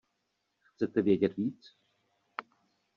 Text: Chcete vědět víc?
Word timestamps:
Chcete 0.63 1.01
vědět 1.01 1.37
víc? 1.37 1.77